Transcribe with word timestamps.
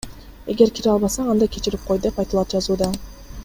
Эгер 0.53 0.71
кире 0.79 0.89
албасан, 0.93 1.29
анда 1.35 1.49
кечирип 1.57 1.85
кой,— 1.91 2.01
деп 2.07 2.21
айтылат 2.25 2.57
жазууда. 2.59 2.93